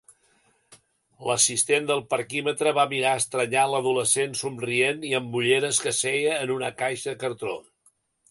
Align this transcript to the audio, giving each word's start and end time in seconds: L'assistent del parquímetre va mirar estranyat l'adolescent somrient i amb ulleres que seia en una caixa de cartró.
L'assistent 1.27 1.89
del 1.89 1.99
parquímetre 2.13 2.71
va 2.77 2.85
mirar 2.93 3.11
estranyat 3.19 3.69
l'adolescent 3.73 4.33
somrient 4.41 5.05
i 5.09 5.13
amb 5.19 5.39
ulleres 5.41 5.83
que 5.87 5.95
seia 5.99 6.39
en 6.47 6.57
una 6.57 6.75
caixa 6.83 7.13
de 7.13 7.21
cartró. 7.25 7.55